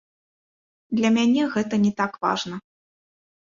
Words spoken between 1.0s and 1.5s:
мяне